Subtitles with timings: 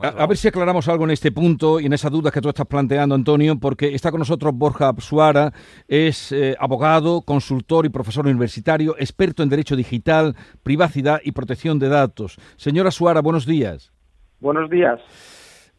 [0.00, 2.64] A, ver si aclaramos algo en este punto y en esa duda que tú estás
[2.64, 5.52] planteando, Antonio, porque está con nosotros Borja Suara,
[5.86, 11.90] es eh, abogado, consultor y profesor universitario, experto en derecho digital, privacidad y protección de
[11.90, 12.38] datos.
[12.56, 13.92] Señora Suara, buenos días.
[14.40, 15.00] Buenos días.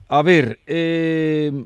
[0.08, 1.65] A ver, eh,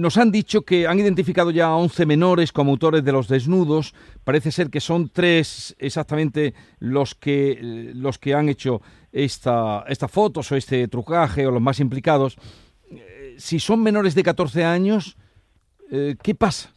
[0.00, 3.94] nos han dicho que han identificado ya a 11 menores como autores de los desnudos.
[4.24, 7.58] Parece ser que son tres exactamente los que,
[7.94, 8.80] los que han hecho
[9.12, 12.38] esta, estas fotos o este trucaje o los más implicados.
[12.90, 15.18] Eh, si son menores de 14 años,
[15.90, 16.72] eh, ¿qué pasa?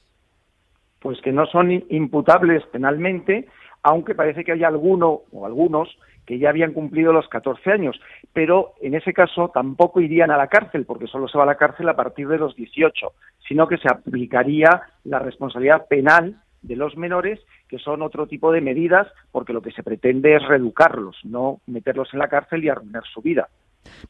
[0.99, 3.47] Pues que no son imputables penalmente,
[3.83, 5.87] aunque parece que hay alguno o algunos
[6.25, 7.99] que ya habían cumplido los 14 años,
[8.31, 11.55] pero en ese caso tampoco irían a la cárcel, porque solo se va a la
[11.55, 13.11] cárcel a partir de los 18,
[13.47, 18.61] sino que se aplicaría la responsabilidad penal de los menores, que son otro tipo de
[18.61, 23.03] medidas, porque lo que se pretende es reeducarlos, no meterlos en la cárcel y arruinar
[23.05, 23.49] su vida.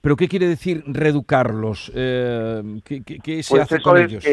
[0.01, 1.91] ¿Pero qué quiere decir reeducarlos?
[1.95, 4.23] Eh, ¿qué, se pues hace con ellos?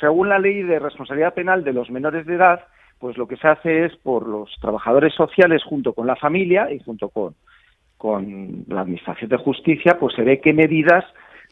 [0.00, 2.64] según la ley de responsabilidad penal de los menores de edad,
[3.00, 6.78] pues lo que se hace es por los trabajadores sociales junto con la familia y
[6.80, 7.34] junto con,
[7.96, 11.04] con la Administración de Justicia, pues se ve qué medidas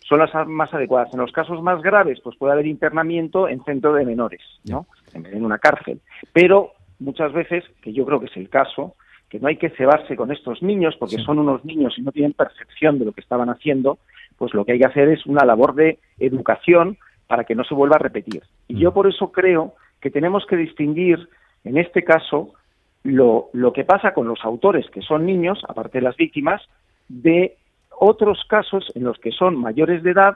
[0.06, 1.12] son las más adecuadas.
[1.12, 4.86] En los casos más graves, pues puede haber internamiento en centro de menores, ¿no?
[5.14, 6.00] En una cárcel.
[6.32, 8.94] Pero muchas veces, que yo creo que es el caso,
[9.30, 12.34] que no hay que cebarse con estos niños porque son unos niños y no tienen
[12.34, 13.98] percepción de lo que estaban haciendo,
[14.36, 17.74] pues lo que hay que hacer es una labor de educación para que no se
[17.74, 18.42] vuelva a repetir.
[18.69, 18.94] Y yo mm.
[18.94, 21.28] por eso creo que tenemos que distinguir,
[21.64, 22.54] en este caso,
[23.02, 26.62] lo, lo que pasa con los autores, que son niños, aparte de las víctimas,
[27.08, 27.56] de
[27.98, 30.34] otros casos en los que son mayores de edad,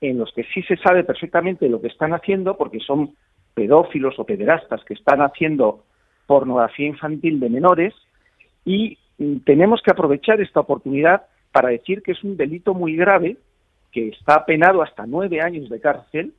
[0.00, 3.14] en los que sí se sabe perfectamente lo que están haciendo, porque son
[3.54, 5.84] pedófilos o pederastas que están haciendo
[6.26, 7.94] pornografía infantil de menores,
[8.64, 8.98] y
[9.44, 13.36] tenemos que aprovechar esta oportunidad para decir que es un delito muy grave,
[13.92, 16.32] que está penado hasta nueve años de cárcel,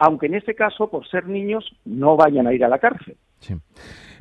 [0.00, 3.16] aunque en este caso, por ser niños, no vayan a ir a la cárcel.
[3.38, 3.54] Sí.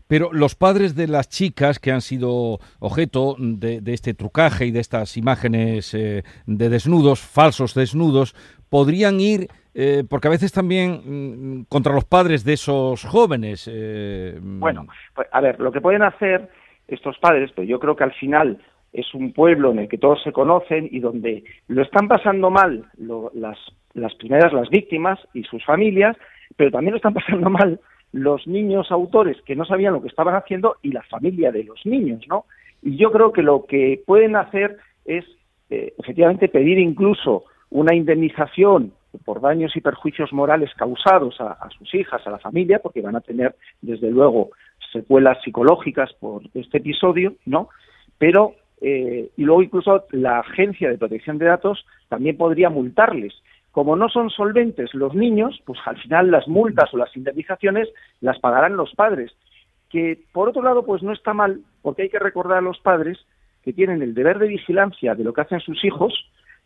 [0.08, 4.82] Pero los padres de las chicas que han sido objeto de, este trucaje y de
[4.82, 8.36] estas imágenes eh, de desnudos, falsos desnudos,
[8.70, 13.70] podrían ir, eh, porque a veces también mm, contra los padres de esos jóvenes.
[13.72, 16.50] Eh, bueno, pues, a ver, lo que pueden hacer
[16.90, 18.62] estos padres, pues yo creo que al final
[18.94, 22.86] es un pueblo en el que todos se conocen y donde lo están pasando mal
[23.34, 23.58] las,
[23.94, 26.18] las primeras, las víctimas y sus familias,
[26.56, 27.80] pero también lo están pasando mal
[28.12, 31.86] los niños autores que no sabían lo que estaban haciendo y la familia de los
[31.86, 32.46] niños, ¿no?
[32.82, 35.26] Y yo creo que lo que pueden hacer es
[35.70, 38.94] eh, efectivamente pedir incluso una indemnización
[39.26, 43.16] por daños y perjuicios morales causados a, a, sus hijas, a la familia, porque van
[43.16, 44.52] a tener, desde luego,
[44.92, 47.70] secuelas psicológicas por este episodio, ¿no?
[48.18, 53.34] Pero eh, y luego incluso la Agencia de Protección de Datos también podría multarles.
[53.72, 57.90] Como no son solventes los niños, pues al final las multas o las indemnizaciones
[58.22, 59.32] las pagarán los padres.
[59.90, 63.18] Que por otro lado, pues no está mal, porque hay que recordar a los padres
[63.64, 66.14] que tienen el deber de vigilancia de lo que hacen sus hijos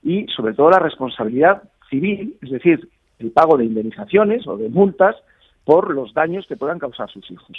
[0.04, 5.16] y sobre todo la responsabilidad civil, es decir, el pago de indemnizaciones o de multas
[5.64, 7.58] por los daños que puedan causar sus hijos.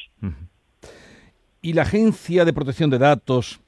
[1.62, 3.63] ¿Y la Agencia de Protección de Datos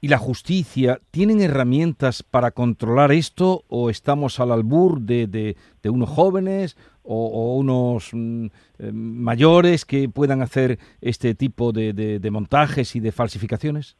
[0.00, 5.56] y la justicia tienen herramientas para controlar esto o estamos al albur de, de,
[5.90, 8.46] unos jóvenes o, unos mm,
[8.78, 13.96] eh, mayores que puedan hacer este tipo de, de, montajes y de falsificaciones?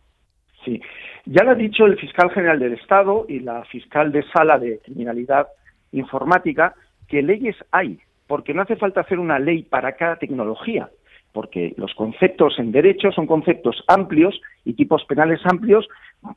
[0.65, 0.81] Sí,
[1.25, 4.81] ya lo ha dicho el fiscal general del Estado y la fiscal de sala de
[4.85, 5.49] criminalidad
[5.93, 6.75] informática
[7.09, 10.91] que leyes hay, porque no hace falta hacer una ley para cada tecnología
[11.33, 15.89] porque los conceptos en derecho son conceptos amplios y tipos penales amplios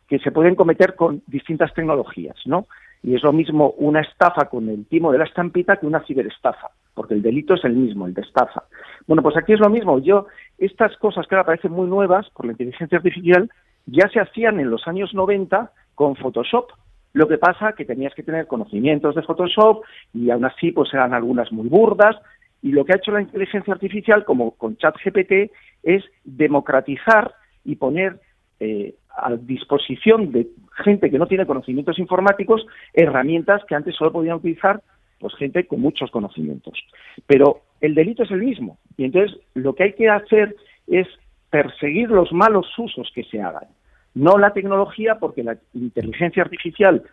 [0.07, 2.65] que se pueden cometer con distintas tecnologías, ¿no?
[3.03, 6.69] Y es lo mismo una estafa con el timo de la estampita que una ciberestafa,
[6.93, 8.63] porque el delito es el mismo, el de estafa.
[9.05, 9.99] Bueno, pues aquí es lo mismo.
[9.99, 10.27] Yo,
[10.57, 13.49] estas cosas que ahora parecen muy nuevas por la inteligencia artificial,
[13.85, 16.69] ya se hacían en los años 90 con Photoshop.
[17.11, 19.83] Lo que pasa que tenías que tener conocimientos de Photoshop
[20.13, 22.15] y aún así pues eran algunas muy burdas
[22.61, 25.51] y lo que ha hecho la inteligencia artificial, como con ChatGPT,
[25.83, 28.19] es democratizar y poner
[28.59, 30.47] eh, a disposición de
[30.83, 34.81] gente que no tiene conocimientos informáticos herramientas que antes solo podían utilizar
[35.19, 36.79] pues gente con muchos conocimientos.
[37.27, 40.55] Pero el delito es el mismo y entonces lo que hay que hacer
[40.87, 41.07] es
[41.49, 43.67] perseguir los malos usos que se hagan,
[44.13, 47.03] no la tecnología porque la inteligencia artificial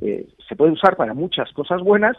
[0.00, 2.16] eh, se puede usar para muchas cosas buenas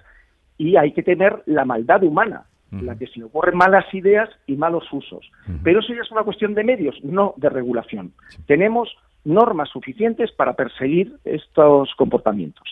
[0.57, 4.55] y hay que tener la maldad humana la que se le ocurren malas ideas y
[4.55, 5.29] malos usos.
[5.63, 8.13] Pero eso ya es una cuestión de medios, no de regulación.
[8.45, 8.89] Tenemos
[9.25, 12.67] normas suficientes para perseguir estos comportamientos.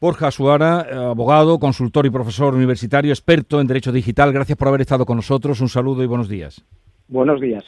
[0.00, 4.32] Borja Suara, abogado, consultor y profesor universitario, experto en Derecho Digital.
[4.32, 5.60] Gracias por haber estado con nosotros.
[5.60, 6.64] Un saludo y buenos días.
[7.08, 7.64] Buenos días.